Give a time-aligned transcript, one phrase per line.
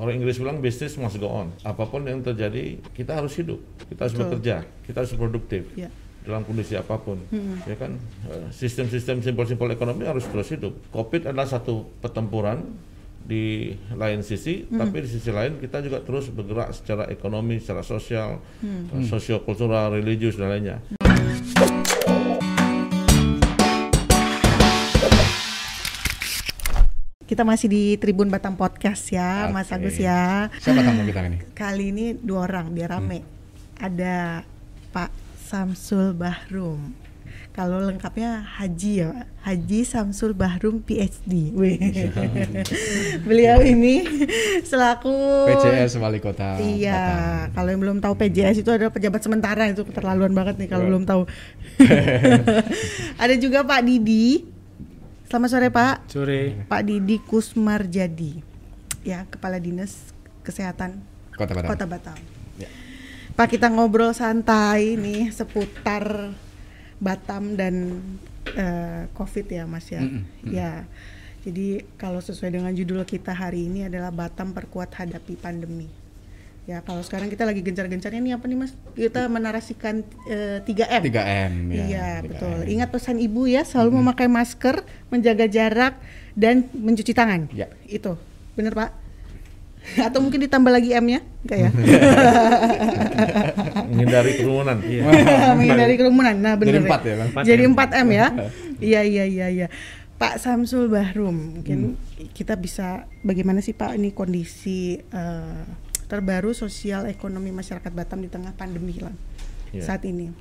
[0.00, 1.52] Orang Inggris bilang bisnis must go on.
[1.60, 4.24] Apa pun yang terjadi, kita harus hidup, kita harus Betul.
[4.32, 4.56] bekerja,
[4.88, 5.92] kita harus produktif Ya.
[6.24, 7.20] dalam kondisi apa pun.
[7.68, 10.72] Ya kan, Eh, sistem-sistem simpel-simpel ekonomi harus terus hidup.
[10.88, 12.64] Covid adalah satu pertempuran
[13.20, 18.40] di lain sisi, tapi di sisi lain kita juga terus bergerak secara ekonomi, secara sosial,
[18.64, 20.80] eh, sosio-kultural, religius dan lainnya.
[27.30, 29.78] Kita masih di Tribun Batam Podcast ya, Mas Oke.
[29.78, 30.50] Agus ya.
[30.58, 31.38] Siapa tamu kita ini?
[31.62, 33.22] Kali ini dua orang biar rame.
[33.78, 34.42] Ada
[34.90, 36.90] Pak Samsul Bahrum.
[37.50, 39.26] Kalau lengkapnya Haji ya, Pak.
[39.46, 41.54] Haji Samsul Bahrum PhD.
[43.26, 44.02] Beliau ini
[44.66, 45.14] selaku
[45.54, 46.98] PCS Wali Kota Iya,
[47.46, 47.54] Batam.
[47.54, 50.90] kalau yang belum tahu PJS itu adalah pejabat sementara itu keterlaluan banget nih kalau Right.
[50.90, 51.22] belum tahu.
[53.22, 54.58] Ada juga Pak Didi.
[55.30, 56.10] Selamat sore Pak.
[56.10, 56.66] Sore.
[56.66, 58.42] Pak Didi Kusmarjadi.
[59.06, 60.10] Ya, Kepala Dinas
[60.42, 61.06] Kesehatan
[61.38, 61.70] Kota Batam.
[61.70, 62.18] Kota Batam.
[62.58, 62.66] Ya.
[63.38, 66.34] Pak kita ngobrol santai nih seputar
[66.98, 68.02] Batam dan
[68.58, 70.02] eh, COVID ya Mas ya.
[70.02, 70.90] Mm-mm, Ya.
[71.46, 75.86] Jadi kalau sesuai dengan judul kita hari ini adalah Batam perkuat hadapi pandemi.
[76.68, 78.72] Ya kalau sekarang kita lagi gencar-gencarnya nih apa nih Mas?
[78.94, 81.02] Kita menarasikan eh, 3M.
[81.08, 81.84] 3M ya.
[81.88, 82.28] Iya 3M.
[82.30, 82.58] betul.
[82.68, 85.98] Ingat pesan ibu ya selalu memakai masker, menjaga jarak
[86.36, 87.50] dan mencuci tangan.
[87.50, 87.72] Ya.
[87.88, 88.14] Itu
[88.54, 88.90] bener Pak?
[90.06, 91.24] Atau mungkin ditambah lagi M-nya?
[91.42, 91.70] Enggak ya?
[93.90, 94.76] Menghindari kerumunan.
[95.58, 96.34] Menghindari kerumunan.
[96.36, 96.76] Nah, bener.
[96.76, 97.28] Jadi empat ya, Bang?
[97.32, 97.72] Empat Jadi M.
[97.74, 98.26] 4 M ya.
[98.80, 99.66] Iya iya iya iya.
[100.20, 101.96] Pak Samsul Bahrum, mungkin
[102.36, 105.64] kita bisa bagaimana sih Pak ini kondisi eh,
[106.10, 109.14] terbaru sosial ekonomi masyarakat Batam di tengah pandemi lah
[109.70, 109.86] Iya.
[109.86, 110.34] saat ini.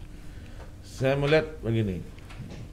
[0.82, 2.02] Saya melihat begini,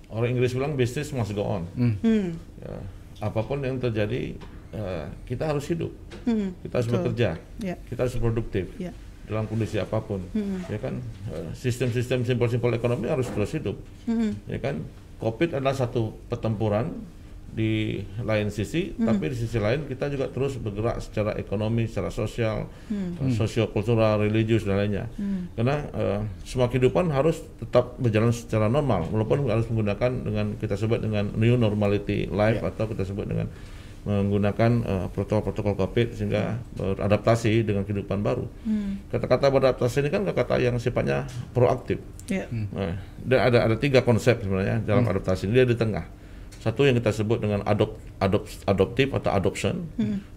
[0.08, 1.68] orang Inggris bilang bisnis must go on.
[1.76, 1.94] Hmm.
[2.00, 2.32] Hmm.
[2.64, 2.72] Ya,
[3.20, 4.40] apa pun yang terjadi,
[4.72, 5.92] eh, kita harus hidup,
[6.24, 6.56] Hmm.
[6.64, 6.96] kita harus Betul.
[7.12, 7.30] bekerja,
[7.60, 7.76] Ya.
[7.84, 8.96] kita harus produktif Ya.
[9.28, 10.24] dalam kondisi apa pun.
[10.32, 10.64] Hmm.
[10.66, 13.76] Ya kan, Eh, sistem-sistem simpel-simpel ekonomi harus terus hidup.
[14.08, 14.32] Hmm.
[14.48, 14.80] Ya kan,
[15.20, 16.92] COVID adalah satu pertempuran
[17.56, 22.68] di lain sisi, tapi di sisi lain kita juga terus bergerak secara ekonomi, secara sosial,
[22.92, 25.08] eh, sosio-kultural, religius dan lainnya.
[25.56, 31.00] Karena eh, semua kehidupan harus tetap berjalan secara normal, walaupun harus menggunakan dengan kita sebut
[31.00, 33.48] dengan new normality life atau kita sebut dengan
[34.04, 38.44] menggunakan eh, protokol-protokol COVID sehingga beradaptasi dengan kehidupan baru.
[39.08, 41.24] Kata-kata beradaptasi ini kan kata yang sifatnya
[41.56, 42.04] proaktif.
[42.28, 42.44] Ya.
[42.52, 46.25] Nah, dan ada ada tiga konsep sebenarnya dalam adaptasi ini dia di tengah.
[46.66, 49.86] Satu yang kita sebut dengan adop, adop adoptif atau adoption,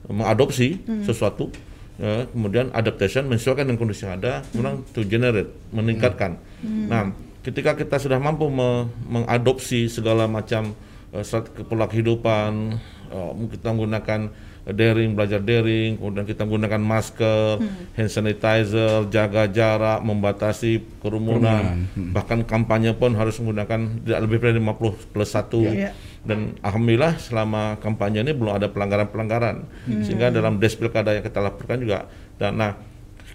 [0.05, 1.49] mengadopsi sesuatu,
[1.97, 6.37] ya, kemudian adaptation menyesuaikan dengan kondisi yang ada, kemudian to generate meningkatkan.
[6.61, 7.09] Nah,
[7.41, 10.77] ketika kita sudah mampu me- mengadopsi segala macam
[11.25, 12.77] strat- pola kehidupan,
[13.09, 14.29] eh, kita menggunakan
[14.71, 17.61] daring, belajar daring, kemudian kita menggunakan masker,
[17.93, 25.13] hand sanitizer, jaga jarak, membatasi kerumunan, bahkan kampanye pun harus menggunakan tidak lebih dari 50
[25.13, 25.91] plus 1 Ya.
[26.25, 29.63] dan alhamdulillah selama kampanye ini belum ada pelanggaran-pelanggaran.
[30.03, 32.71] Sehingga dalam des pilkada yang kita laporkan juga dan nah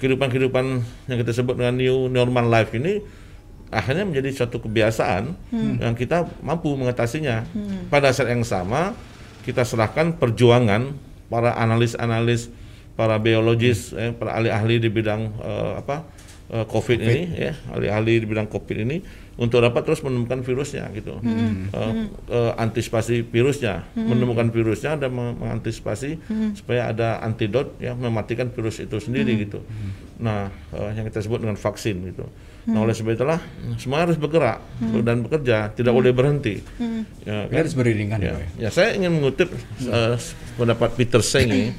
[0.01, 0.65] kehidupan-kehidupan
[1.07, 2.99] yang kita sebut dengan new normal life ini
[3.73, 5.23] akhirnya menjadi suatu kebiasaan
[5.83, 7.43] yang kita mampu mengatasinya.
[7.89, 8.93] Pada saat yang sama
[9.45, 10.95] kita serahkan perjuangan
[11.35, 12.47] para analis-analis
[12.95, 16.07] para biologis eh, para ahli-ahli di bidang eh, apa
[16.47, 19.03] eh, COVID, ini ya ahli-ahli di bidang COVID ini
[19.35, 21.19] untuk dapat terus menemukan virusnya gitu.
[21.75, 21.93] Eh,
[22.31, 26.23] eh, antisipasi virusnya menemukan virusnya dan meng- mengantisipasi
[26.55, 29.59] supaya ada antidot yang mematikan virus itu sendiri gitu.
[30.23, 32.31] Nah eh, yang kita sebut dengan vaksin gitu
[32.65, 33.41] nah oleh sebab itulah
[33.77, 34.57] semua harus bergerak
[35.05, 36.65] dan bekerja tidak boleh berhenti
[37.29, 38.35] ya, Ini harus beriringan Ya, ya.
[38.41, 38.47] Ya?
[38.57, 39.53] ya saya ingin mengutip
[39.85, 40.17] eh,
[40.57, 41.75] pendapat Peter Senge.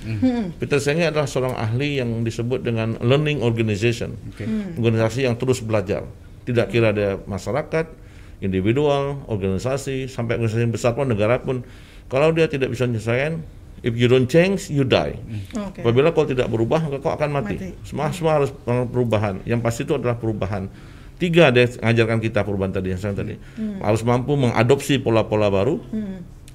[0.62, 4.46] Peter Senge adalah seorang ahli yang disebut dengan learning organization, Oke.
[4.76, 6.04] organisasi yang terus belajar.
[6.46, 7.86] Tidak kira dia masyarakat,
[8.44, 11.64] individual, organisasi, sampai organisasi yang besar pun negara pun,
[12.12, 13.42] kalau dia tidak bisa menyesuaikan,
[13.82, 15.18] if you don't change, you die.
[15.58, 15.82] Oke.
[15.82, 17.56] Apabila kau tidak berubah, maka kau akan mati.
[17.58, 17.70] Mati.
[17.84, 19.42] Semua semua harus perubahan.
[19.44, 20.70] Yang pasti itu adalah perubahan.
[21.16, 23.40] Tiga dia mengajarkan kita perubahan tadi yang saya tadi.
[23.80, 25.80] Harus mampu mengadopsi pola-pola baru,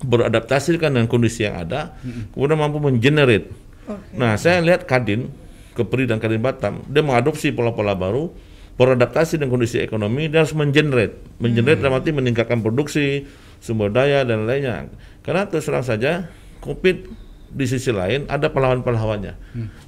[0.04, 1.96] beradaptasikan dengan kondisi yang ada,
[2.36, 3.48] kemudian mampu mengenerate.
[3.88, 4.20] Oke.
[4.20, 5.32] Nah, saya lihat Kadin,
[5.72, 8.28] Kepri dan Kadin Batam, dia mengadopsi pola-pola baru,
[8.76, 11.16] beradaptasi dengan kondisi ekonomi, dia harus mengenerate.
[11.40, 13.24] Mengenerate dalam arti meningkatkan produksi,
[13.64, 14.92] sumber daya dan lainnya.
[15.24, 16.28] Karena terus terang saja,
[16.60, 16.96] COVID
[17.50, 19.34] di sisi lain ada pahlawan-pahlawannya.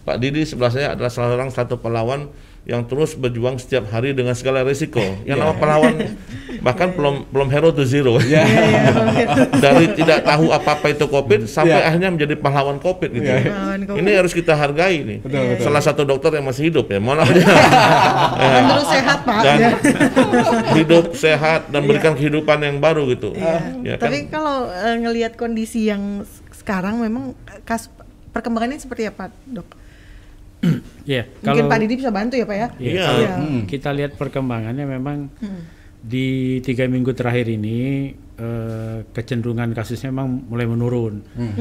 [0.02, 2.26] Pak Didi sebelah saya adalah salah seorang satu pahlawan
[2.62, 5.02] yang terus berjuang setiap hari dengan segala risiko.
[5.22, 5.94] Yang nama pahlawan
[6.66, 8.19] bahkan belum belum hero to zero.
[8.22, 8.46] Ya.
[9.64, 11.90] Dari tidak tahu apa-apa itu COVID sampai Ya.
[11.90, 13.26] akhirnya menjadi pahlawan COVID gitu.
[13.26, 13.46] Ya.
[13.46, 13.98] Pahlawan COVID.
[13.98, 15.19] Ini harus kita hargai nih.
[15.22, 15.64] Betul, betul.
[15.66, 16.98] Salah satu dokter yang masih hidup ya.
[16.98, 17.46] Mohon maaf ya.
[18.42, 19.40] Kan terus sehat pak.
[19.42, 19.70] dan Ya.
[20.74, 23.34] hidup sehat dan berikan kehidupan yang baru gitu.
[23.82, 24.06] Ya kan?
[24.06, 26.22] Tapi kalau eh, ngelihat kondisi yang
[26.62, 27.91] sekarang memang kas
[28.31, 29.67] perkembangannya seperti apa dok?
[31.03, 32.69] Iya, Mungkin kalau Pak Didi bisa bantu ya pak ya?
[32.79, 33.03] Iya, Iya.
[33.03, 33.62] kalau Iya.
[33.67, 35.62] kita lihat perkembangannya memang Hmm.
[35.99, 36.26] di
[36.61, 41.23] tiga minggu terakhir ini eh, kecenderungan kasusnya memang mulai menurun.
[41.32, 41.55] Hmm,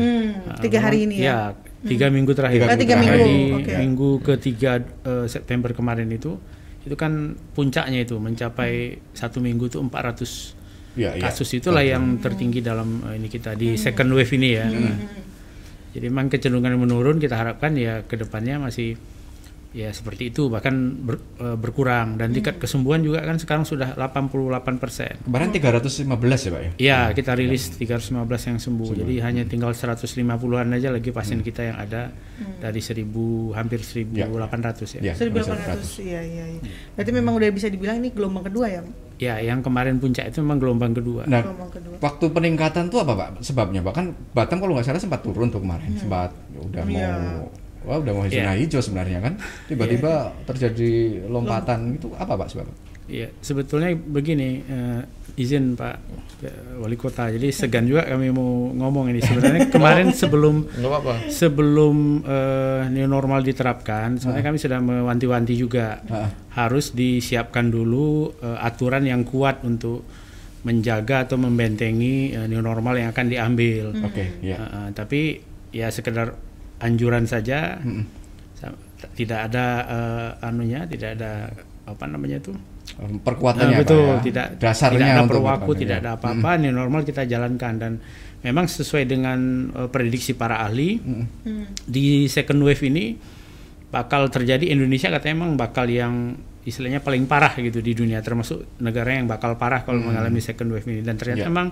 [0.48, 1.54] Nah, tiga hari memang- ini ya.
[1.84, 2.62] tiga minggu terakhir.
[2.62, 3.74] Tiga Oh, tiga minggu minggu, Di oke.
[3.76, 6.38] minggu ketiga eh, September kemarin itu,
[6.82, 8.74] itu kan puncaknya itu mencapai
[9.12, 10.54] satu minggu itu 400
[10.92, 11.24] Ya, ya.
[11.24, 14.68] kasus itulah yang tertinggi dalam eh, ini kita di second wave ini ya.
[14.68, 14.98] Nah,
[15.92, 18.96] Jadi memang kecenderungan menurun kita harapkan ya ke depannya masih
[19.72, 24.76] ya seperti itu bahkan ber- eh, berkurang dan tingkat kesembuhan juga kan sekarang sudah 88
[24.76, 25.16] persen.
[25.22, 26.72] Kemarin 315 ya Pak ya?
[26.78, 28.12] Ya kita rilis 315
[28.46, 28.92] yang sembuh.
[28.94, 32.12] Jadi hanya tinggal 150-an aja lagi pasien kita yang ada
[32.60, 33.08] dari 1000
[33.54, 35.02] hampir 1800 ya.
[35.02, 35.14] Ya.
[35.16, 36.62] 1800 iya iya iya.
[36.92, 38.82] Berarti memang udah bisa dibilang ini gelombang kedua ya?
[39.18, 41.24] Ya, yang kemarin puncak itu memang gelombang kedua.
[41.26, 41.96] Nah, Gelombang kedua.
[42.02, 43.80] waktu peningkatan tuh apa Pak sebabnya?
[43.80, 47.10] Bahkan Batam kalau nggak salah sempat turun tuh kemarin, sempat udah Iya.
[47.16, 47.46] mau
[47.82, 48.46] Wah udah mau Iya.
[48.46, 49.34] zona hijau sebenarnya kan,
[49.66, 50.14] tiba-tiba
[50.46, 50.92] terjadi
[51.26, 52.76] lompatan itu apa Pak sebabnya?
[53.08, 55.02] Ya, sebetulnya begini, eh,
[55.34, 55.96] izin Pak
[56.78, 57.28] Wali Kota.
[57.28, 59.20] Jadi segan juga kami mau ngomong ini.
[59.20, 61.28] Sebenarnya kemarin sebelum apa-apa.
[61.28, 66.30] sebelum eh, new normal diterapkan, sebenarnya kami sudah mewanti-wanti juga Ah.
[66.56, 70.06] harus disiapkan dulu eh, aturan yang kuat untuk
[70.62, 73.92] menjaga atau membentengi eh, new normal yang akan diambil.
[74.00, 74.56] Oke, ya.
[74.56, 75.22] Eh, eh, tapi
[75.72, 76.32] ya sekedar
[76.82, 77.78] anjuran saja,
[78.54, 78.78] sa-
[79.14, 81.50] tidak ada eh, anunya, tidak ada
[81.84, 82.54] apa namanya itu
[83.24, 84.20] Perkuatannya Nah, betul, ya?
[84.22, 86.02] tidak dasarnya tidak ada untuk perwaku, tidak ya.
[86.04, 87.94] ada apa-apa, new normal kita jalankan dan
[88.42, 89.40] memang sesuai dengan
[89.72, 91.26] eh, prediksi para ahli Hmm.
[91.82, 93.16] di second wave ini
[93.88, 99.14] bakal terjadi Indonesia katanya memang bakal yang istilahnya paling parah gitu di dunia termasuk negara
[99.14, 101.48] yang bakal parah kalau mengalami second wave ini dan ternyata Ya.
[101.48, 101.68] memang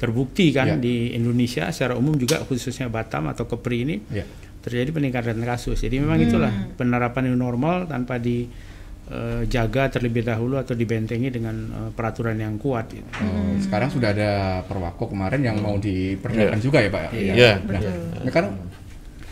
[0.00, 0.64] terbukti Ya.
[0.64, 4.24] kan di Indonesia secara umum juga khususnya Batam atau Kepri ini Ya.
[4.60, 5.76] terjadi peningkatan kasus.
[5.78, 12.36] Jadi memang itulah penerapan new normal tanpa dijaga terlebih dahulu atau dibentengi dengan eh, peraturan
[12.36, 12.88] yang kuat.
[12.88, 13.04] gitu.
[13.20, 14.30] Oh, Sekarang sudah ada
[14.62, 16.64] perwako kemarin yang mau diperlihatkan Iya.
[16.64, 17.02] juga ya Pak?
[17.12, 17.32] Iya.
[17.34, 17.52] Iya.
[17.60, 17.80] Nah,
[18.22, 18.44] ini kan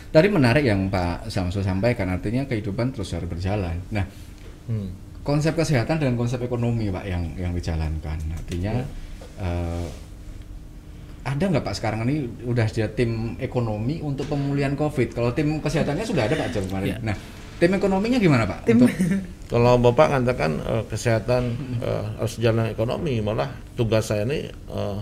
[0.09, 3.77] tadi menarik yang Pak Samsul sampaikan, artinya kehidupan terus harus berjalan.
[3.89, 4.05] Nah,
[4.65, 4.93] Hmm.
[5.21, 8.81] konsep kesehatan dan konsep ekonomi Pak yang yang dijalankan, artinya
[9.39, 9.85] eh,
[11.21, 15.11] ada nggak Pak sekarang ini udah ada tim ekonomi untuk pemulihan COVID?
[15.11, 16.87] Kalau tim kesehatannya sudah ada Pak Jam kemarin.
[16.87, 16.97] Iya.
[17.03, 17.15] Nah,
[17.57, 18.59] tim ekonominya gimana Pak?
[18.63, 18.91] Tim- Untuk
[19.49, 21.43] Kalau Bapak mengatakan eh, kesehatan
[21.79, 24.97] eh, harus jalan ekonomi, malah tugas saya ini eh,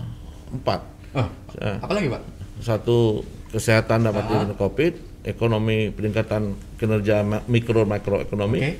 [0.50, 0.80] empat.
[1.14, 2.22] oh, Eh, apalagi Pak?
[2.58, 4.50] satu kesehatan dapat Ah.
[4.50, 4.92] COVID,
[5.22, 8.58] ekonomi peningkatan kinerja mikro makroekonomi.
[8.58, 8.72] Oke.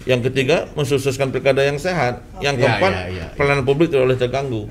[0.00, 2.24] Yang ketiga mensukseskan pilkada yang sehat.
[2.40, 3.26] Yang Ya, keempat ya, ya, ya.
[3.36, 4.62] pelayanan publik tidak boleh terganggu.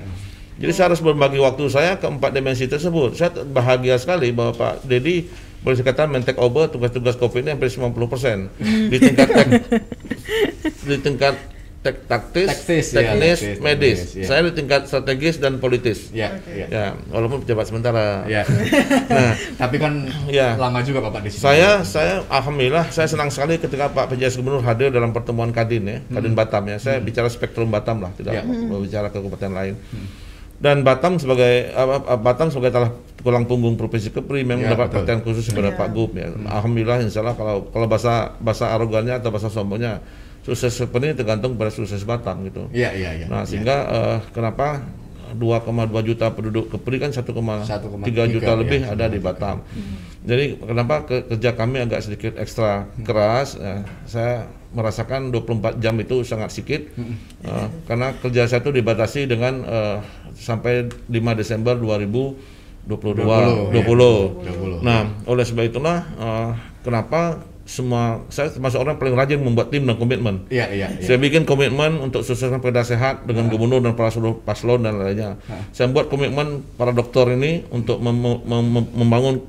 [0.60, 3.16] Jadi saya harus berbagi waktu saya ke empat dimensi tersebut.
[3.16, 5.24] Saya bahagia sekali bahwa Pak Dedi
[5.60, 7.92] boleh dikatakan men take over tugas-tugas COVID ini hampir 90
[8.88, 9.48] di tingkat tek,
[10.88, 11.34] di tingkat
[11.80, 13.98] tek taktis, Taktis, ya, teknis, taktis, medis.
[13.98, 14.24] teknis, ya.
[14.26, 16.12] Saya di tingkat strategis dan politis.
[16.12, 16.68] Ya, ya.
[16.68, 18.24] Ya, walaupun pejabat sementara.
[18.24, 18.44] Ya.
[19.10, 19.92] Nah, Tapi kan
[20.28, 20.56] Ya.
[20.56, 21.40] lama juga Bapak di sini.
[21.42, 25.98] saya saya alhamdulillah saya senang sekali ketika Pak PJS Gubernur hadir dalam pertemuan Kadin ya,
[26.06, 26.76] Kadin Batam ya.
[26.76, 28.44] Saya bicara spektrum Batam lah, tidak Ya.
[28.44, 29.74] berbicara ke kabupaten lain.
[30.60, 34.96] Dan Batam sebagai apa, Batam sebagai telah tulang punggung provinsi Kepri memang Ya, mendapat betul.
[35.02, 35.78] perhatian khusus kepada Ya.
[35.78, 36.28] Pak Gub ya.
[36.46, 40.04] Alhamdulillah insya Allah kalau kalau bahasa bahasa arogannya atau bahasa sombongnya
[40.40, 42.68] sukses seperti ini tergantung pada sukses Batam gitu.
[42.70, 43.26] Iya, iya, iya.
[43.26, 44.84] Nah, sehingga eh, kenapa
[45.30, 45.64] 2,2
[46.02, 47.64] juta penduduk Kepri kan 1,3
[48.26, 49.08] juta ya, lebih ada 1,3.
[49.08, 49.56] di Batam.
[50.20, 53.54] Jadi kenapa ke- kerja kami agak sedikit ekstra keras?
[53.54, 56.86] eh, saya merasakan 24 jam itu sangat sedikit
[57.42, 59.98] eh, karena kerja saya itu dibatasi dengan eh,
[60.34, 63.74] sampai 5 Desember 2022 20, 20.
[63.74, 64.80] ya, 20.
[64.80, 66.50] Nah, oleh sebab itulah eh,
[66.80, 70.42] kenapa semua saya termasuk orang paling rajin membuat tim dan komitmen.
[70.50, 71.06] Iya, iya, iya.
[71.06, 75.38] Saya bikin komitmen untuk sukseskan perda sehat dengan gubernur dan para seluruh paslon dan lainnya.
[75.70, 78.42] Saya buat komitmen para dokter ini untuk mem- mem-
[78.74, 79.46] mem- membangun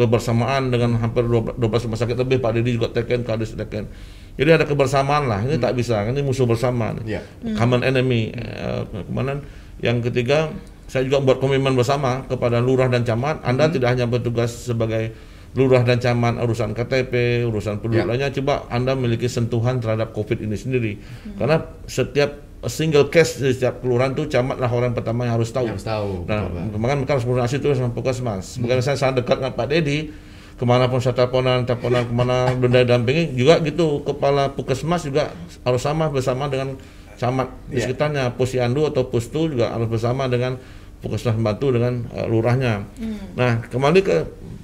[0.00, 3.84] kebersamaan dengan hampir 12 rumah sakit lebih Pak Didi juga teken, Kadis teken.
[4.40, 5.44] Jadi ada kebersamaan lah.
[5.44, 6.96] Ini tak bisa, ini musuh bersama.
[7.04, 7.20] Iya.
[7.60, 8.32] Common enemy.
[8.32, 9.44] Eh, kemudian
[9.84, 10.48] yang ketiga,
[10.88, 13.44] saya juga buat komitmen bersama kepada lurah dan camat.
[13.44, 15.12] Anda tidak hanya bertugas sebagai
[15.52, 18.08] lurah dan camat urusan KTP, urusan penduduk Ya.
[18.08, 20.96] lainnya coba Anda memiliki sentuhan terhadap Covid ini sendiri.
[21.36, 25.64] Karena setiap single case di setiap kelurahan tuh camat lah orang pertama yang harus tahu.
[25.72, 28.60] Harus tahu, Nah, kemarin mereka harus koordinasi itu sama Puskesmas.
[28.60, 30.12] Bukan saya sangat dekat dengan Pak Dedi,
[30.60, 34.04] ke mana pun saya teleponan, teleponan ke mana benda dampingi juga gitu.
[34.04, 35.32] Kepala Puskesmas juga
[35.64, 36.76] harus sama bersama dengan
[37.16, 37.88] camat di Iya.
[37.88, 38.36] sekitarnya.
[38.36, 40.60] Posyandu atau Pustu juga harus bersama dengan
[41.00, 42.84] Puskesmas Batu dengan eh, lurahnya.
[43.40, 44.16] Nah, kembali ke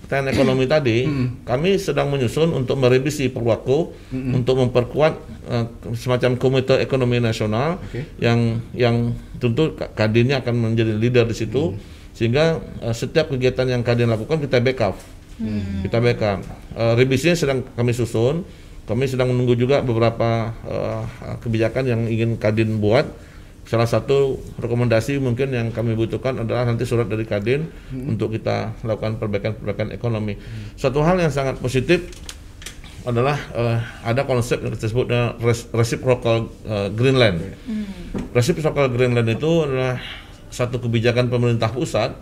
[0.07, 1.03] pertanyaan ekonomi tadi,
[1.43, 5.13] kami sedang menyusun untuk merevisi Perwako untuk memperkuat
[5.51, 5.67] eh,
[5.99, 8.07] semacam komite ekonomi nasional Oke.
[8.23, 9.11] yang yang
[9.43, 11.75] tentu Ka- kadinnya akan menjadi leader di situ.
[12.15, 14.95] Sehingga eh, setiap kegiatan yang kadin lakukan kita backup.
[15.83, 16.41] Kita backup.
[16.73, 18.47] Eh, revisinya sedang kami susun.
[18.87, 21.03] Kami sedang menunggu juga beberapa eh,
[21.43, 23.05] kebijakan yang ingin kadin buat
[23.67, 29.19] salah satu rekomendasi mungkin yang kami butuhkan adalah nanti surat dari kadin untuk kita lakukan
[29.19, 30.39] perbaikan-perbaikan ekonomi.
[30.79, 32.07] Satu hal yang sangat positif
[33.03, 37.43] adalah eh, ada konsep yang kita sebut dengan res- reciprocal eh, Greenland.
[38.35, 39.99] Reciprocal Greenland itu adalah
[40.51, 42.15] satu kebijakan pemerintah pusat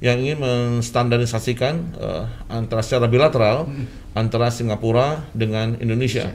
[0.00, 3.68] yang ingin menstandarisasikan eh, antara secara bilateral
[4.16, 6.32] antara Singapura dengan Indonesia.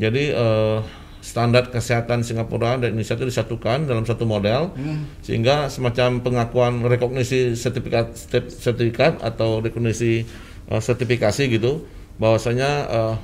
[0.00, 0.78] Jadi eh,
[1.22, 4.74] standar kesehatan Singapura dan Indonesia itu disatukan dalam satu model
[5.22, 10.26] sehingga semacam pengakuan rekognisi sertifikat sertif- sertifikat atau rekognisi
[10.66, 11.86] eh, sertifikasi gitu
[12.18, 13.14] bahwasanya eh,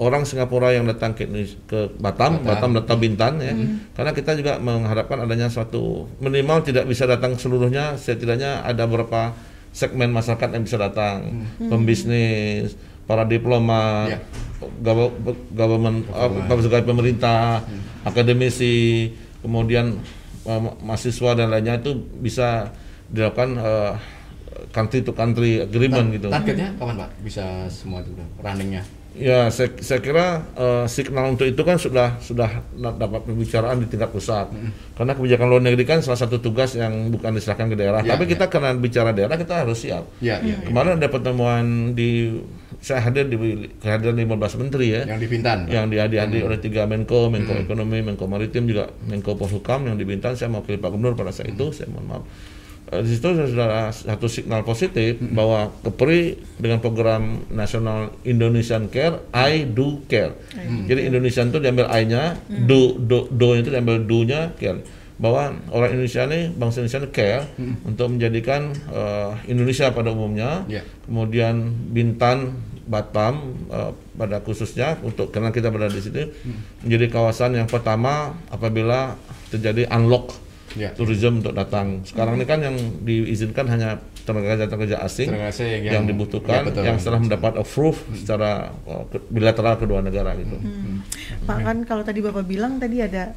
[0.00, 1.28] orang Singapura yang datang ke
[1.68, 3.52] ke Batam, Batam, datang Bintan ya.
[3.92, 9.36] Karena kita juga mengharapkan adanya suatu minimal tidak bisa datang seluruhnya, setidaknya ada beberapa
[9.70, 12.74] segmen masyarakat yang bisa datang, pembisnis,
[13.10, 14.18] para diplomat, Ya.
[14.78, 15.10] gawa-
[15.50, 17.58] government, uh, pegawai pemerintah,
[18.06, 19.10] akademisi,
[19.42, 19.98] kemudian
[20.46, 21.90] uh, ma- mahasiswa dan lainnya itu
[22.22, 22.70] bisa
[23.10, 23.98] dilakukan uh,
[24.70, 26.30] country to country agreement gitu.
[26.30, 28.86] Targetnya kapan Pak bisa semua itu runningnya?
[29.10, 34.14] Ya, saya, saya kira eh, signal untuk itu kan sudah sudah dapat pembicaraan di tingkat
[34.14, 34.46] pusat.
[34.94, 38.06] Karena kebijakan luar negeri kan salah satu tugas yang bukan diserahkan ke daerah.
[38.06, 38.38] Ya, Tapi ya.
[38.38, 40.06] kita karena bicara daerah kita harus siap.
[40.22, 40.62] Iya, iya.
[40.62, 40.66] iya.
[40.70, 42.38] Kemarin ada pertemuan di
[42.80, 43.36] saya hadir di
[43.78, 45.02] kehadiran 15 menteri ya.
[45.04, 45.58] Yang di Bintan.
[45.68, 50.32] Yang dihadiri oleh tiga Menko, Menko Ekonomi, Menko Maritim juga Menko Polhukam yang di Bintan.
[50.32, 52.24] Saya mewakili Pak Gubernur pada saat itu, saya mohon maaf.
[52.90, 59.62] Eh, di situ sudah satu signal positif bahwa Kepri dengan program nasional Indonesian Care, I
[59.62, 60.34] do care.
[60.88, 64.82] Jadi Indonesian itu diambil I-nya, do do do itu diambil do-nya care.
[65.20, 67.44] Bahwa orang Indonesia ini bangsa Indonesia ini care
[67.84, 70.80] untuk menjadikan eh, Indonesia pada umumnya, Ya.
[71.04, 72.56] kemudian Bintan,
[72.90, 73.34] Batam
[73.70, 76.26] eh, pada khususnya untuk karena kita berada di sini
[76.82, 79.14] menjadi kawasan yang pertama apabila
[79.48, 80.34] terjadi unlock
[80.70, 80.94] Ya.
[80.94, 82.06] tourism untuk datang.
[82.06, 86.06] Sekarang ini kan yang diizinkan hanya tenaga kerja tenaga kerja asing, Tenaga asing yang, yang-
[86.06, 86.82] dibutuhkan, ya, betul.
[86.86, 90.54] yang setelah mendapat approve secara uh, ke- bilateral kedua negara gitu.
[90.54, 91.02] Hmm.
[91.42, 93.34] Pak kan kalau tadi Bapak bilang tadi ada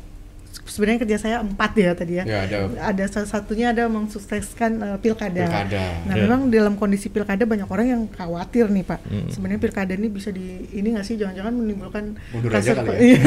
[0.54, 2.24] sebenarnya kerja saya empat ya tadi ya.
[2.24, 5.44] Ya, ada- Ada salah satunya ada mensukseskan eh, pilkada.
[5.44, 5.84] Pilkada.
[6.06, 6.22] Nah, Ya.
[6.24, 9.00] memang dalam kondisi pilkada banyak orang yang khawatir nih, Pak.
[9.04, 9.28] Hmm.
[9.28, 12.06] Sebenarnya pilkada ini bisa di ini nggak sih jangan-jangan menimbulkan
[12.48, 12.98] aja kali ya.
[13.02, 13.18] Iya.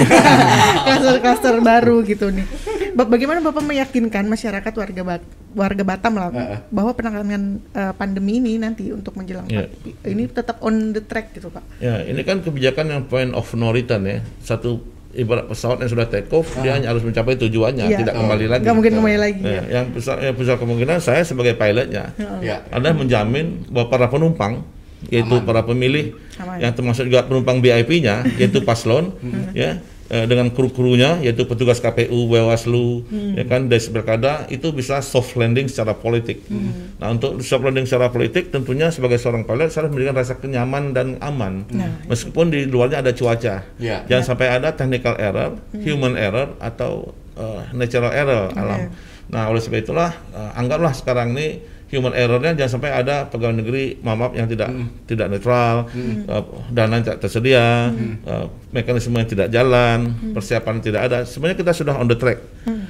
[1.66, 2.46] baru gitu nih.
[2.94, 6.58] Ba- Bagaimana Bapak meyakinkan masyarakat warga Bat- warga Batam lah Heeh.
[6.68, 9.66] bahwa penanganan eh, pandemi ini nanti untuk menjelang Ya.
[10.04, 11.64] ini tetap on the track gitu, Pak.
[11.78, 14.18] Ya, ini kan kebijakan yang point of no return ya.
[14.38, 17.98] Satu ibarat pesawat yang sudah take off, dia hanya harus mencapai tujuannya, Iya.
[17.98, 18.20] tidak Oh.
[18.22, 18.62] kembali lagi.
[18.62, 19.40] Nggak mungkin kembali lagi.
[19.40, 19.62] Ya, ya.
[19.74, 22.62] yang besar, yang besar kemungkinan saya sebagai pilotnya Ya.
[22.68, 24.62] adalah menjamin bahwa para penumpang
[25.08, 25.44] yaitu Aman.
[25.44, 26.56] para pemilih Aman.
[26.58, 29.12] yang termasuk juga penumpang VIP-nya yaitu paslon
[29.52, 29.74] ya eh,
[30.06, 33.02] dengan kru-krunya yaitu petugas KPU, Bawaslu
[33.34, 36.46] ya kan dari pilkada itu bisa soft landing secara politik.
[37.02, 40.94] Nah, untuk soft landing secara politik tentunya sebagai seorang pilot saya harus memberikan rasa kenyaman
[40.94, 41.66] dan aman.
[42.06, 43.66] Meskipun di luarnya ada cuaca.
[43.82, 44.06] Ya.
[44.06, 48.94] Jangan sampai ada technical error, human error atau eh, natural error alam.
[49.26, 54.02] Nah, oleh sebab itulah eh, anggaplah sekarang ini human errornya jangan sampai ada pegawai negeri
[54.02, 54.74] maaf yang tidak
[55.06, 56.42] tidak netral, eh,
[56.74, 57.94] dana tidak tersedia,
[58.26, 61.18] eh, mekanisme yang tidak jalan, persiapan tidak ada.
[61.22, 62.42] Sebenarnya kita sudah on the track,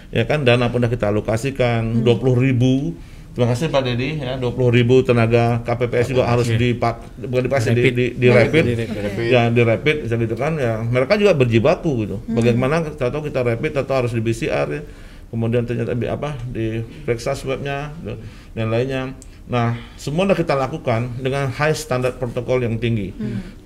[0.09, 2.97] ya kan dana pun sudah kita alokasikan 20 ribu.
[3.37, 7.85] Terima kasih Pak Dedi ya 20 ribu tenaga KPPS juga harus dipak bukan dipaksa di,
[7.85, 7.93] Rapid.
[7.93, 8.97] di, di rapid, Di rapid.
[8.97, 9.27] Rapid.
[9.29, 13.77] ya di rapid gitu kan ya mereka juga berjibaku gitu bagaimana kita tahu kita rapid
[13.77, 14.81] atau harus di BCR ya.
[15.37, 17.93] Kemudian ternyata di apa diperiksa swabnya
[18.57, 19.13] dan lainnya.
[19.45, 23.13] Nah semua sudah kita lakukan dengan high standar protokol yang tinggi.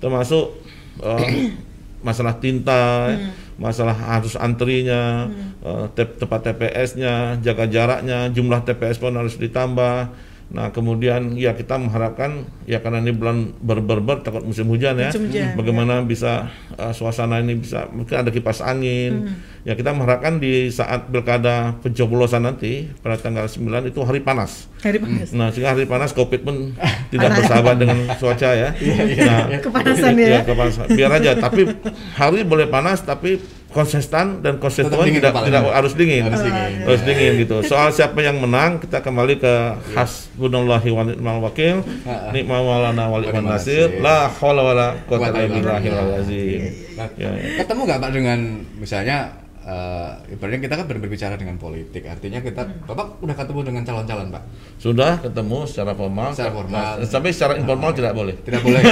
[0.03, 0.59] Termasuk
[0.99, 1.55] eh,
[2.07, 3.07] masalah tinta
[3.55, 5.31] masalah harus antrinya
[5.63, 10.11] eh, te- tempat TPS-nya jaga jaraknya jumlah TPS pun harus ditambah
[10.51, 15.31] Nah kemudian ya kita mengharapkan ya karena ini bulan ber-ber-ber takut musim hujan ya, Musim
[15.31, 19.31] hujan, bagaimana bisa uh, suasana ini bisa mungkin ada kipas angin.
[19.63, 24.67] Ya kita mengharapkan di saat pilkada pencoblosan nanti pada tanggal 9 itu hari panas.
[24.83, 25.31] Hari panas.
[25.31, 26.75] Nah sehingga hari panas COVID pun
[27.15, 28.69] tidak bersahabat dengan cuaca ya.
[28.75, 30.27] Nah, Kepanasan ya.
[30.35, 30.85] ya kepanasan.
[30.91, 31.31] Biar aja.
[31.39, 31.63] Tapi
[32.19, 33.39] hari boleh panas tapi
[33.71, 35.63] konsisten dan konstituen dingin tidak kepalanya.
[35.63, 36.23] tidak harus dingin.
[36.25, 36.71] Harus dingin.
[36.83, 37.57] Harus dingin gitu.
[37.63, 39.53] Soal siapa yang menang kita kembali ke
[39.91, 41.79] hasbunallahi wa ni'mal wakil.
[42.29, 43.97] Nikma maulana wal iman nasir.
[43.97, 46.61] La haula wala quwata illa billahil azim.
[46.93, 47.57] Nah, Ya, ya.
[47.57, 48.39] ketemu nggak pak dengan
[48.75, 49.17] misalnya
[49.61, 54.27] eh ibaratnya kita kan ber- berbicara dengan politik artinya kita bapak udah ketemu dengan calon-calon
[54.29, 54.41] pak
[54.75, 56.33] Sudah ketemu secara formal.
[56.33, 56.91] Secara formal.
[56.97, 58.35] Nah, Tapi secara informal tidak boleh.
[58.41, 58.81] tidak boleh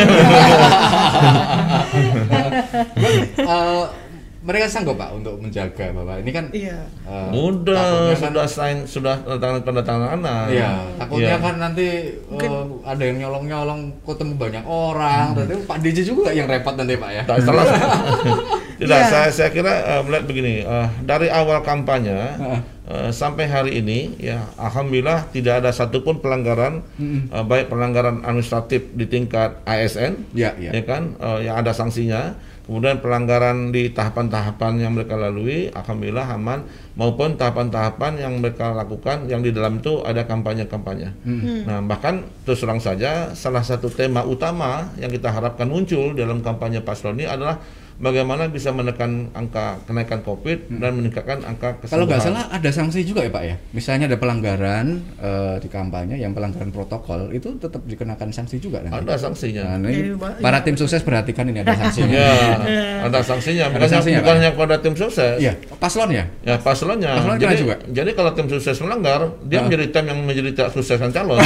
[3.39, 3.83] Eh,
[4.39, 6.79] mereka sanggup pak untuk menjaga bahwa ini kan Iya.
[7.03, 10.19] eh, Mudah, kan- sudah sign, sudah tanda tanda tangan.
[10.47, 11.43] Iya, takutnya Iya.
[11.43, 16.71] kan nanti eh, ada yang nyolong-nyolong ketemu banyak orang, berarti Pak DJ juga yang repot
[16.73, 17.21] nanti Pak ya.
[17.23, 17.65] Tak salah.
[18.79, 19.11] Tidak, Iya.
[19.11, 22.15] saya saya kira eh, melihat begini, eh, dari awal kampanye
[22.87, 29.03] eh, sampai hari ini ya alhamdulillah tidak ada satupun pelanggaran eh, baik pelanggaran administratif di
[29.03, 30.71] tingkat ASN Iya, iya.
[30.71, 32.39] ya kan eh, yang ada sanksinya
[32.69, 39.41] kemudian pelanggaran di tahapan-tahapan yang mereka lalui alhamdulillah aman maupun tahapan-tahapan yang mereka lakukan yang
[39.41, 41.09] di dalam itu ada kampanye-kampanye.
[41.65, 46.85] Nah, bahkan terus terang saja salah satu tema utama yang kita harapkan muncul dalam kampanye
[46.85, 47.57] paslon ini adalah
[47.99, 51.91] bagaimana bisa menekan angka kenaikan Covid dan meningkatkan angka kesembuhan.
[51.91, 53.55] Kalau nggak salah ada sanksi juga ya Pak ya.
[53.71, 58.95] Misalnya ada pelanggaran eh, di kampanye yang pelanggaran protokol itu tetap dikenakan sanksi juga nanti.
[58.97, 59.75] ada sanksinya.
[59.75, 62.15] Nah, ini Pak, para tim sukses perhatikan ini ada sanksinya.
[62.15, 62.31] Ya,
[63.03, 63.65] ada sanksinya.
[63.67, 65.35] Ada Bukan, sanksinya, bukan hanya pada tim sukses.
[65.37, 66.23] Iya, paslon ya.
[66.41, 67.11] Ya paslonnya.
[67.15, 67.75] Paslon jadi, juga?
[67.85, 69.63] jadi kalau tim sukses melanggar, dia Ah.
[69.67, 71.43] menjadi tim yang menjadi tak sukseskan calon.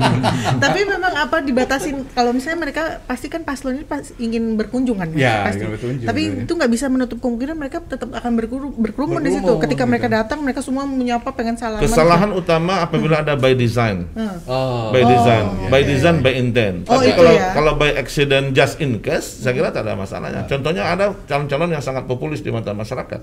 [0.64, 5.12] Tapi memang apa dibatasin kalau misalnya mereka pasti kan paslon ini pas ingin berkunjung kan?
[5.12, 5.64] Ya, pasti.
[5.64, 6.42] ingin Tapi ya.
[6.46, 9.52] itu nggak bisa menutup kemungkinan mereka tetap akan berkerumun, berkerumun di situ.
[9.58, 9.90] Ketika gitu.
[9.90, 11.82] mereka datang, mereka semua menyapa pengen salaman.
[11.82, 14.06] Kesalahan utama apabila ada by design.
[14.46, 14.94] Oh.
[14.94, 16.76] By design, iya, by iya, design, by intent.
[16.86, 17.50] Oh, Tapi kalau ya.
[17.56, 20.46] kalau by accident just in case, saya kira tak ada masalahnya.
[20.46, 23.20] Contohnya ada calon-calon yang sangat populis di mata masyarakat.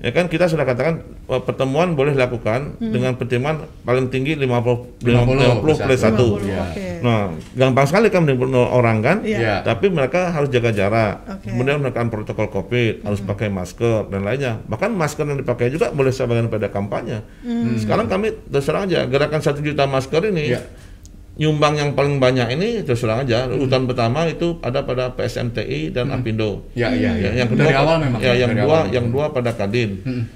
[0.00, 5.60] Ya kan kita sudah katakan eh, pertemuan boleh dilakukan dengan pertemuan paling tinggi 50 50,
[5.60, 6.16] 50 plus 1.
[6.16, 6.60] 50, Iya.
[6.62, 6.86] oke.
[7.00, 7.20] Nah,
[7.56, 9.16] gampang sekali kan menimbulkan orang kan?
[9.24, 9.64] Iya.
[9.64, 11.14] Tapi mereka harus jaga jarak.
[11.26, 11.48] Oke.
[11.50, 14.62] Kemudian menekan protokol Covid, harus pakai masker dan lainnya.
[14.70, 17.26] Bahkan masker yang dipakai juga boleh sebagian pada kampanye.
[17.82, 20.54] Sekarang kami terserah aja gerakan satu juta masker ini.
[20.54, 20.62] Iya.
[21.40, 23.48] Nyumbang yang paling banyak ini terserah aja.
[23.48, 26.68] Urutan pertama itu ada pada PSMTI dan Apindo.
[26.74, 27.32] Ya, ya, ya.
[27.34, 28.20] yang Dari kedua awal memang.
[28.20, 28.92] ya, yang Dari dua awal.
[28.92, 29.90] yang dua pada Kadin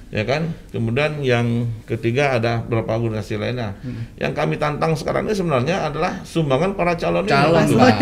[0.08, 1.46] ya kan kemudian yang
[1.84, 3.74] ketiga ada beberapa organisasi lainnya
[4.14, 7.34] yang kami tantang sekarang ini sebenarnya adalah sumbangan para calon ini.
[7.34, 7.66] Calon.
[7.68, 7.96] Pak.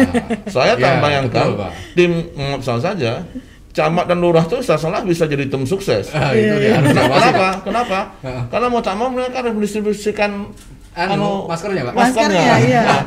[0.46, 1.72] saya tak Ya, bayangkan betul, Pak.
[1.96, 3.24] tim maaf saja
[3.72, 6.76] camat dan lurah itu salah bisa jadi tim sukses Ah, itu dia.
[6.76, 7.16] Harus Kenapa?
[7.16, 7.48] Kenapa?
[7.64, 7.98] Kenapa?
[8.20, 8.42] Heeh.
[8.46, 10.52] Karena mau tak mau mereka harus mendistribusikan
[10.92, 11.94] Anu, maskernya, Pak.
[11.96, 12.82] Maskernya, iya.
[12.84, 13.02] Nah,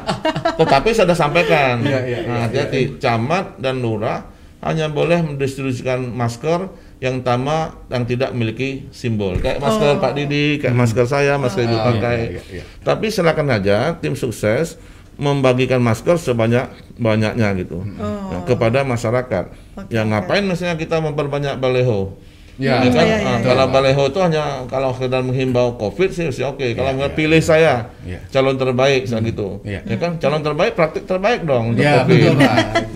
[0.57, 1.85] tetapi saya sudah sampaikan.
[1.85, 2.97] Iya, iya, nah, iya, hati-hati.
[2.97, 4.25] Camat dan lurah
[4.59, 6.65] hanya boleh mendistribusikan masker
[6.97, 9.37] yang utama yang tidak memiliki simbol.
[9.37, 12.17] Kayak masker Pak Didi, kayak masker saya, masker Ibu Oh, pakai.
[12.17, 12.63] iya, iya, iya.
[12.81, 14.81] Tapi silakan aja tim sukses
[15.15, 16.67] membagikan masker sebanyak
[16.97, 19.45] banyaknya gitu Nah, kepada masyarakat.
[19.87, 22.17] Ya ngapain misalnya kita memperbanyak baleho?
[22.55, 23.03] Ya, Ya kan?
[23.03, 23.43] Ah, iya.
[23.43, 26.63] kalau baleho itu hanya kalau sekedar menghimbau COVID sih sih oke.
[26.71, 28.23] Kalau nggak pilih saya Iya.
[28.31, 29.59] calon terbaik saat gitu.
[29.67, 29.83] Iya.
[29.83, 32.15] Ya kan calon terbaik praktik terbaik dong untuk Ya, COVID.
[32.15, 32.35] betul.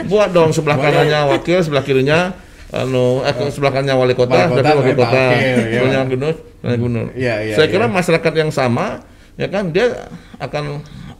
[0.07, 2.31] Buat dong sebelah kanannya wakil, sebelah kirinya
[2.71, 5.23] anu eh, sebelah kanannya wali kota, Wali sebelah kota, kiri wakil Pak kota,
[5.59, 7.07] sebelahnya gubernur, gubernur.
[7.19, 7.91] Iya, iya, Saya kira iya.
[7.91, 8.85] masyarakat yang sama
[9.35, 10.07] ya kan dia
[10.39, 10.63] akan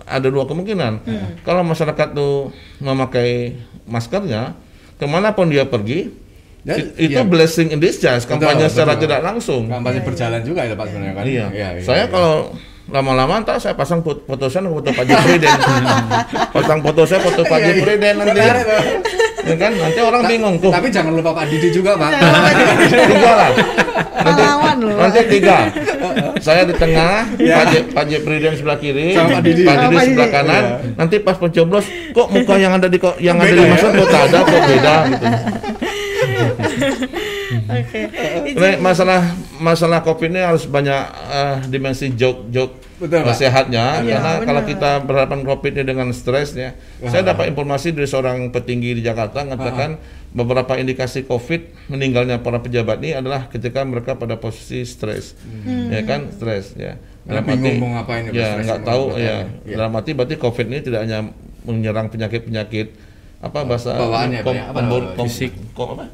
[0.08, 1.04] ada dua kemungkinan.
[1.44, 4.56] Kalau masyarakat tuh memakai maskernya,
[4.96, 6.12] ke mana pun dia pergi,
[6.60, 7.24] Dan- i- itu iya.
[7.24, 9.04] blessing in disguise, kampanye Betul, secara betul.
[9.08, 9.64] tidak langsung.
[9.66, 11.24] Kampanye berjalan juga ya Pak sebenarnya kan.
[11.24, 11.46] Iya.
[11.50, 12.12] Iya, iya, saya iya.
[12.12, 12.36] kalau
[12.90, 15.60] lama-lama ntar saya pasang foto, foto saya foto Pak Jepri Den.
[16.52, 17.74] pasang foto saya foto Pak Iya, iya.
[17.74, 18.40] Jepri Den nanti.
[19.40, 20.68] Ya kan nanti orang Ta- bingung tuh.
[20.70, 22.12] Tapi jangan lupa Pak Didi juga Pak.
[23.08, 23.50] tiga lah.
[24.20, 24.42] Nanti,
[24.84, 25.58] nanti tiga.
[26.46, 27.56] Saya di tengah, Iya.
[27.56, 28.04] Pak Je- Pak
[28.54, 29.64] sebelah kiri, Sama Pak Didi.
[29.64, 30.36] Pak Sama Didi Pak sebelah Didi.
[30.36, 30.64] kanan.
[30.64, 30.76] Iya.
[31.00, 33.76] Nanti pas pencoblos, kok muka yang ada di yang ada di ya?
[33.80, 35.28] kok ada kok beda gitu.
[37.70, 38.00] Oke.
[38.50, 39.22] Ini masalah
[39.58, 43.32] masalah COVID ini harus banyak eh, dimensi joke-joke Betul, Pak.
[43.34, 44.46] sehatnya Iya, karena benar.
[44.46, 46.76] kalau kita berhadapan COVID ini dengan stres ya.
[47.02, 49.98] Saya dapat informasi dari seorang petinggi di Jakarta mengatakan
[50.30, 55.34] beberapa indikasi COVID meninggalnya para pejabat ini adalah ketika mereka pada posisi stres.
[55.90, 57.00] Ya kan, stres ya.
[57.24, 59.46] Dalam arti- mau ngapain ya, Ya, nggak tahu ya.
[59.64, 59.76] Iya.
[59.76, 61.20] Dalam arti berarti COVID ini tidak hanya
[61.62, 62.88] menyerang penyakit-penyakit
[63.40, 64.64] apa bahasa Bawaannya, kom, ya?
[64.68, 64.80] Apa
[65.16, 65.56] kom- Fisik.
[65.72, 66.12] kom- apa?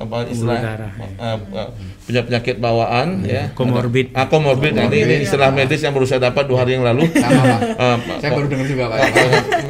[0.00, 1.08] Apa istilah darah, ya.
[1.12, 1.68] eh, eh,
[2.02, 3.52] punya penyakit bawaan ya.
[3.52, 4.10] Comorbid.
[4.10, 4.72] Ada- Ah, comorbid.
[4.72, 7.04] Nah, ini, istilah medis yang baru saya dapat dua hari yang lalu.
[7.12, 7.60] Sama Pak.
[7.76, 8.98] Ah, Saya baru dengar juga Pak.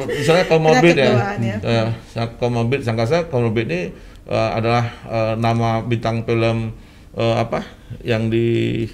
[0.07, 1.59] misalnya comorbid Penyakit ya.
[1.67, 1.85] ya.
[2.15, 3.81] Eh, comorbid sangkasa comorbid ini
[4.25, 6.71] eh, adalah eh, nama bintang film
[7.11, 7.67] eh, apa
[8.01, 8.87] yang di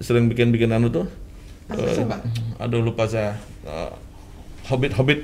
[0.00, 1.04] sering bikin-bikin anu tuh.
[1.68, 2.08] Eh,
[2.56, 3.36] aduh lupa saya.
[3.62, 3.92] Eh,
[4.70, 5.20] Hobbit Hobbit.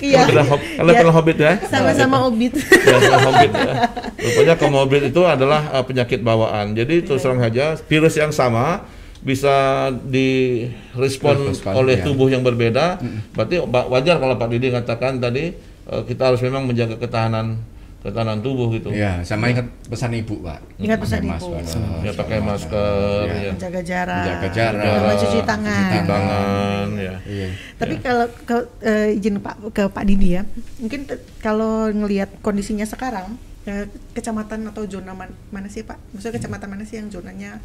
[0.00, 0.24] Iya.
[0.26, 1.52] Ada Hob- ada Ya, film Hobbit ya.
[1.62, 2.52] Sama-sama obit.
[2.56, 3.74] Ya, film Hobbit ya.
[4.16, 6.72] Rupanya comorbid itu adalah eh, penyakit bawaan.
[6.72, 8.86] Jadi terus terang saja virus yang sama
[9.22, 12.04] bisa direspon Respon, oleh ya.
[12.04, 12.98] tubuh yang berbeda.
[13.32, 15.52] Berarti wa- wajar kalau Pak Didi katakan tadi
[15.86, 17.60] eh, kita harus memang menjaga ketahanan
[18.02, 18.90] ketahanan tubuh gitu.
[18.90, 20.58] Iya, sama ingat pesan ibu Pak.
[20.76, 21.30] Ingat pesan ibu.
[21.54, 22.02] masker.
[22.02, 23.50] Ya pakai masker ya.
[23.54, 24.24] Menjaga jarak.
[24.26, 24.84] Menjaga jarak.
[24.98, 25.78] Sama cuci tangan.
[25.86, 27.14] Cuci tangan ya.
[27.22, 27.46] Iya.
[27.78, 30.42] Tapi kalau ke eh, izin Pak ke Pak Didi ya,
[30.82, 35.98] mungkin te- kalau ngelihat kondisinya sekarang, eh, kecamatan atau zona man- mana sih Pak?
[36.10, 37.62] Maksudnya kecamatan mana sih yang zonanya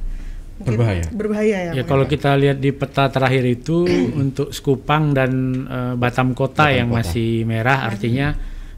[0.57, 1.03] mungkin Berbahaya.
[1.09, 1.71] Berbahaya ya.
[1.73, 1.89] Ya Pak?
[1.89, 3.89] kalau kita lihat di peta terakhir itu
[4.21, 5.31] untuk Sekupang dan
[5.65, 6.97] eh, Batam Kota Batam yang Kota.
[7.09, 8.37] masih merah artinya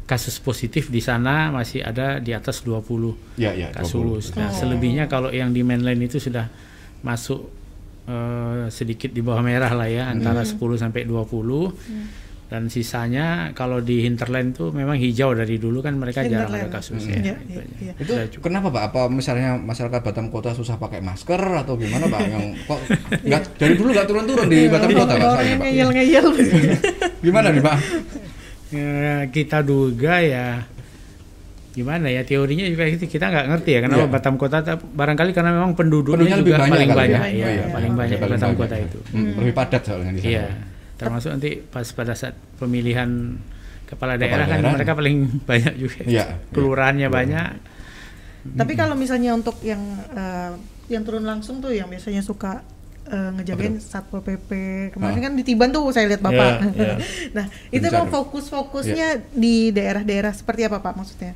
[0.10, 3.68] kasus positif di sana masih ada di atas 20 Iya, iya.
[3.70, 3.78] 20.
[4.18, 4.34] kasus.
[4.34, 6.50] Nah, selebihnya kalau yang di mainland itu sudah
[7.00, 7.46] masuk
[8.04, 11.70] eh, sedikit di bawah merah lah ya, antara 10 sampai 20.
[12.50, 16.74] Dan sisanya kalau di hinterland tuh memang hijau dari dulu kan mereka jarang ada Hinterland.
[16.74, 17.14] kasus Hmm.
[17.14, 17.22] ya.
[17.22, 17.78] Iya, Itu iya, aja.
[17.78, 17.94] iya.
[17.94, 18.44] Itu cukup.
[18.44, 18.84] kenapa Pak?
[18.90, 22.22] Apa misalnya masyarakat Batam Kota susah pakai masker atau gimana Pak?
[22.26, 22.80] Yang kok
[23.30, 25.30] nggak dari dulu nggak turun-turun di Batam Kota Pak?
[25.30, 26.26] Orang ngeyel-ngeyel.
[27.22, 27.78] Gimana nih Pak?
[28.70, 30.64] Ya, kita duga ya
[31.70, 34.12] gimana ya teorinya juga itu kita nggak ngerti ya kenapa Iya.
[34.12, 36.98] Batam Kota ta- barangkali karena memang penduduknya Penduduknya lebih juga banyak paling ya?
[36.98, 37.66] banyak Oh, ya, iya.
[37.68, 38.60] paling banyak Paling Batam banyak.
[38.60, 39.00] Kota itu.
[39.12, 40.30] Hmm, Lebih padat soalnya di sana.
[40.30, 40.46] Iya.
[40.96, 43.10] Termasuk nanti pas pada saat pemilihan
[43.86, 44.74] kepala daerah kan daerah.
[44.76, 45.18] mereka paling
[45.50, 46.00] banyak juga.
[46.04, 46.26] Iya.
[46.50, 47.48] Kelurahannya banyak.
[48.52, 50.52] Tapi kalau misalnya untuk yang eh,
[50.90, 52.66] yang turun langsung tuh yang biasanya suka
[53.10, 54.50] eh, ngejagain satpol pp
[54.92, 55.24] kemarin Ah.
[55.24, 56.70] kan di Tiban tuh saya lihat bapak.
[56.70, 56.96] Iya, iya.
[57.36, 61.34] nah itu emang fokus-fokusnya di daerah-daerah seperti apa pak maksudnya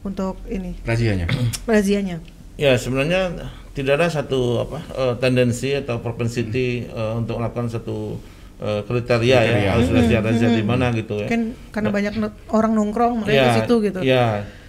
[0.00, 1.26] untuk ini Razianya.
[1.68, 2.16] razianya?
[2.54, 3.32] Ya sebenarnya
[3.72, 8.16] tidak ada satu apa eh, tendensi atau propensity eh, untuk melakukan satu
[8.58, 9.62] eh, kriteria, Kriteria.
[9.62, 11.28] ya harus razia razia di mana gitu ya.
[11.28, 14.00] Kan karena banyak no- orang nongkrong makanya ya, di situ gitu.
[14.02, 14.26] Ya,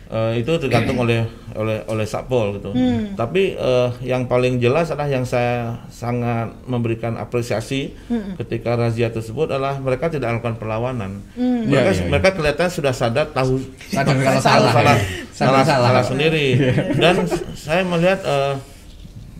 [0.09, 2.71] eh, itu tergantung oleh oleh oleh Satpol gitu.
[3.13, 7.93] Tapi eh, yang paling jelas adalah yang saya sangat memberikan apresiasi
[8.35, 11.11] ketika razia tersebut adalah mereka tidak melakukan perlawanan.
[11.35, 12.09] Mereka Iya, iya, iya.
[12.09, 14.73] mereka kelihatan sudah sadar tahu Sadar kalau salah salah.
[14.73, 15.05] salah, ya.
[15.31, 15.89] salah, salah.
[15.93, 16.45] salah sendiri.
[17.03, 17.15] Dan
[17.53, 18.53] saya melihat eh,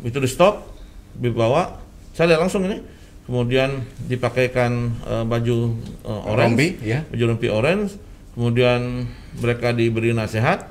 [0.04, 0.68] itu di stop,
[1.16, 1.80] dibawa,
[2.12, 2.84] saya lihat langsung ini.
[3.24, 4.72] Kemudian dipakaikan
[5.08, 5.58] eh, baju
[6.04, 7.00] eh, orange, Rompi, ya.
[7.08, 7.96] baju rompi orange.
[8.34, 9.06] Kemudian
[9.38, 10.66] mereka diberi nasihat,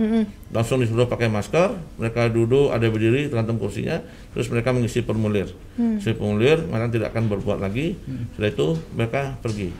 [0.51, 1.79] langsung disuruh pakai masker.
[1.95, 4.03] Mereka duduk, ada berdiri, tergantung kursinya.
[4.35, 7.95] Terus mereka mengisi formulir, isi formulir, mereka tidak akan berbuat lagi.
[8.35, 8.67] Setelah itu
[8.99, 9.71] mereka pergi.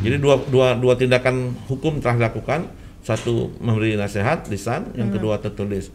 [0.00, 2.72] Jadi dua, dua, dua tindakan hukum telah dilakukan.
[3.06, 5.94] Satu memberi nasihat lisan, yang kedua tertulis.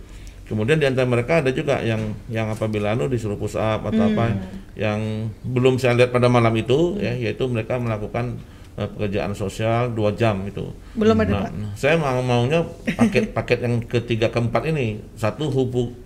[0.51, 4.35] Kemudian di antara mereka ada juga yang yang apabila anu disuruh push up atau apa
[4.75, 8.35] yang belum saya lihat pada malam itu ya yaitu mereka melakukan
[8.87, 10.65] pekerjaan sosial dua jam itu.
[10.93, 11.51] Belum ada, Nah, Pak.
[11.73, 15.51] saya mau maunya paket-paket yang ketiga keempat ini satu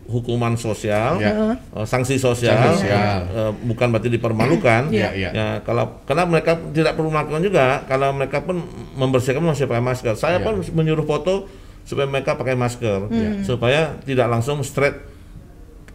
[0.05, 1.55] hukuman sosial, Ya.
[1.55, 3.19] eh, sanksi sosial, Sanksi sosial.
[3.25, 4.81] eh, bukan berarti dipermalukan.
[4.89, 5.29] Iya, iya.
[5.31, 8.61] Ya, kalau karena mereka tidak perlu melakukan juga, kalau mereka pun
[8.93, 10.13] membersihkan masih pakai masker.
[10.13, 10.45] Saya Iya.
[10.45, 11.47] pun menyuruh foto
[11.81, 13.41] supaya mereka pakai masker, Hmm.
[13.41, 14.97] supaya tidak langsung straight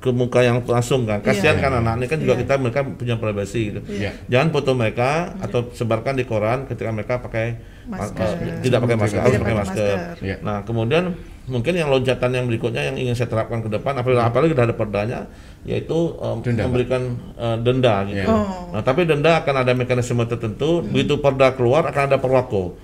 [0.00, 1.20] ke muka yang langsung kan.
[1.20, 1.62] Kasihan Iya.
[1.62, 2.40] kan anak ini kan juga Iya.
[2.42, 3.80] kita mereka punya privasi gitu.
[3.86, 4.10] Iya.
[4.26, 8.24] Jangan foto mereka atau sebarkan di koran ketika mereka pakai ma- Masker.
[8.40, 9.92] eh, tidak pakai masker, Tidak pakai pakai masker.
[9.92, 10.24] masker.
[10.24, 10.36] Iya.
[10.40, 11.04] Nah, kemudian
[11.44, 14.76] mungkin yang loncatan yang berikutnya yang ingin saya terapkan ke depan apalagi apalagi sudah ada
[14.78, 15.18] perdanya
[15.60, 17.02] yaitu um, Denda, memberikan
[17.36, 18.24] uh, denda gitu.
[18.24, 18.32] Iya.
[18.32, 18.72] Oh.
[18.72, 20.80] Nah, tapi denda akan ada mekanisme tertentu.
[20.80, 22.80] Begitu perda keluar akan ada perwako.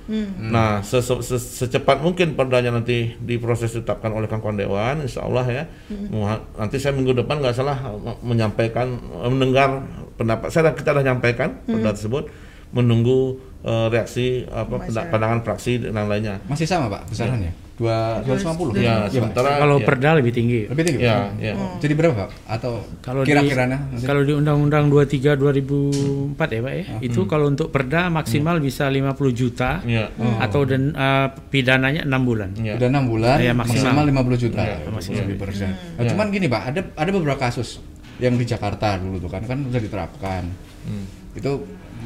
[0.53, 5.45] Nah, se- se- se- secepat mungkin perdanya nanti diproses ditetapkan oleh kawan dewan, insya Allah
[5.49, 5.65] ya.
[6.13, 9.81] Muha- Nanti saya minggu depan nggak salah uh, menyampaikan, uh, mendengar
[10.15, 10.77] pendapat saya.
[10.77, 12.29] Kita sudah nyampaikan perda tersebut,
[12.77, 15.11] menunggu uh, reaksi apa Masyarakat.
[15.11, 16.39] pandangan fraksi dan lainnya.
[16.47, 17.53] Masih sama Pak besarannya?
[17.77, 18.73] Dua dua ratus lima puluh.
[18.73, 19.85] Ya, sementara Kalau ya.
[19.85, 20.65] perda lebih tinggi.
[20.65, 21.01] Lebih tinggi.
[21.03, 21.31] Ya, Pak?
[21.37, 21.53] ya.
[21.77, 22.29] Jadi berapa Pak?
[22.49, 23.79] Atau Kalau di kira-kiranya?
[24.01, 29.13] kalau di Undang-Undang 23 2004 ya Pak ya, itu kalau untuk perda maksimal bisa 50
[29.31, 30.09] juta Ya.
[30.41, 32.57] atau dan eh, pidananya enam bulan.
[32.57, 32.81] Ya.
[32.81, 34.05] Udah enam bulan, Iya, maksimal, maksimal.
[34.25, 34.61] 50 juta.
[34.63, 35.25] Iya, Ya, maksimal.
[35.37, 35.69] persen.
[35.69, 36.09] Nah, Iya.
[36.17, 37.85] Cuman gini Pak, ada ada beberapa kasus
[38.17, 40.49] yang di Jakarta dulu tuh kan kan udah diterapkan
[40.89, 41.05] Hmm.
[41.37, 41.53] itu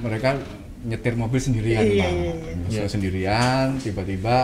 [0.03, 0.35] mereka
[0.83, 2.53] nyetir mobil sendirian Iya, pak iya, iya.
[2.57, 2.88] Nyetir Iya.
[2.88, 4.37] sendirian tiba-tiba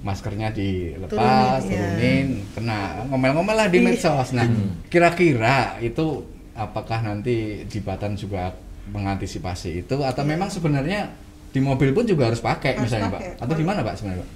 [0.00, 1.86] maskernya dilepas Turunin, iya.
[1.92, 3.86] turunin kena ngomel-ngomel lah di Iya.
[3.86, 4.46] medsos nah
[4.86, 8.50] kira-kira itu apakah nanti Jibatan juga
[8.90, 11.12] mengantisipasi itu atau memang sebenarnya
[11.50, 13.30] di mobil pun juga harus pakai Harus misalnya pakai.
[13.34, 14.30] pak atau gimana pak sebenarnya pak